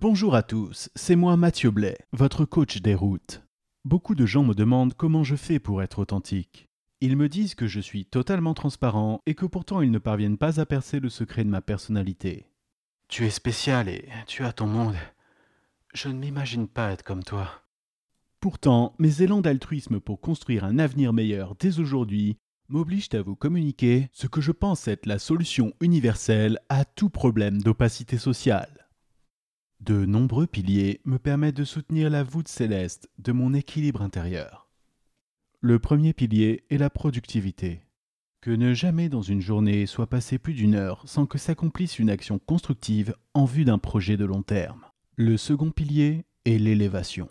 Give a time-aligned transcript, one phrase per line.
[0.00, 3.42] Bonjour à tous, c'est moi Mathieu Blais, votre coach des routes.
[3.84, 6.68] Beaucoup de gens me demandent comment je fais pour être authentique.
[7.00, 10.60] Ils me disent que je suis totalement transparent et que pourtant ils ne parviennent pas
[10.60, 12.46] à percer le secret de ma personnalité.
[13.08, 14.94] Tu es spécial et tu as ton monde.
[15.94, 17.50] Je ne m'imagine pas être comme toi.
[18.38, 22.36] Pourtant, mes élans d'altruisme pour construire un avenir meilleur dès aujourd'hui
[22.68, 27.60] m'obligent à vous communiquer ce que je pense être la solution universelle à tout problème
[27.60, 28.77] d'opacité sociale.
[29.80, 34.68] De nombreux piliers me permettent de soutenir la voûte céleste de mon équilibre intérieur.
[35.60, 37.82] Le premier pilier est la productivité.
[38.40, 42.10] Que ne jamais dans une journée soit passé plus d'une heure sans que s'accomplisse une
[42.10, 44.84] action constructive en vue d'un projet de long terme.
[45.16, 47.28] Le second pilier est l'élévation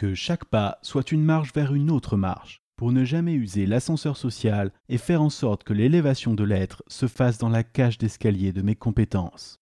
[0.00, 4.16] que chaque pas soit une marche vers une autre marche, pour ne jamais user l'ascenseur
[4.16, 8.50] social et faire en sorte que l'élévation de l'être se fasse dans la cage d'escalier
[8.54, 9.60] de mes compétences.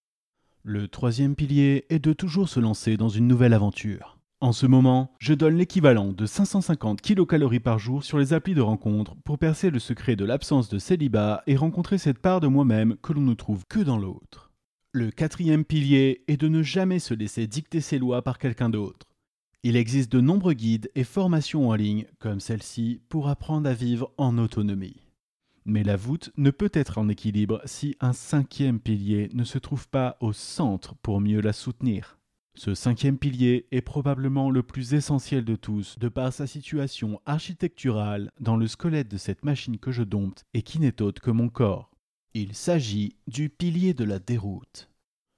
[0.70, 4.18] Le troisième pilier est de toujours se lancer dans une nouvelle aventure.
[4.42, 8.60] En ce moment, je donne l'équivalent de 550 kilocalories par jour sur les applis de
[8.60, 12.96] rencontre pour percer le secret de l'absence de célibat et rencontrer cette part de moi-même
[13.02, 14.52] que l'on ne trouve que dans l'autre.
[14.92, 19.06] Le quatrième pilier est de ne jamais se laisser dicter ses lois par quelqu'un d'autre.
[19.62, 24.12] Il existe de nombreux guides et formations en ligne, comme celle-ci, pour apprendre à vivre
[24.18, 25.07] en autonomie.
[25.68, 29.86] Mais la voûte ne peut être en équilibre si un cinquième pilier ne se trouve
[29.86, 32.18] pas au centre pour mieux la soutenir.
[32.54, 38.30] Ce cinquième pilier est probablement le plus essentiel de tous, de par sa situation architecturale
[38.40, 41.50] dans le squelette de cette machine que je dompte et qui n'est autre que mon
[41.50, 41.90] corps.
[42.32, 44.88] Il s'agit du pilier de la déroute.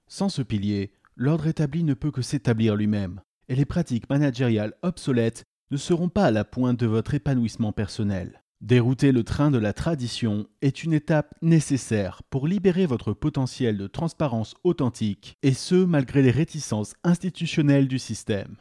[0.07, 5.43] Sans ce pilier, l'ordre établi ne peut que s'établir lui-même et les pratiques managériales obsolètes
[5.71, 8.40] ne seront pas à la pointe de votre épanouissement personnel.
[8.61, 13.87] Dérouter le train de la tradition est une étape nécessaire pour libérer votre potentiel de
[13.87, 18.57] transparence authentique, et ce malgré les réticences institutionnelles du système.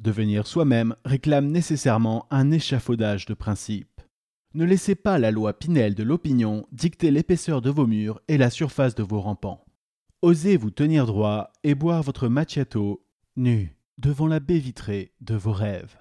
[0.00, 4.00] Devenir soi-même réclame nécessairement un échafaudage de principes.
[4.54, 8.50] Ne laissez pas la loi Pinel de l'opinion dicter l'épaisseur de vos murs et la
[8.50, 9.64] surface de vos rampants.
[10.22, 15.52] Osez vous tenir droit et boire votre macchiato nu devant la baie vitrée de vos
[15.52, 15.96] rêves.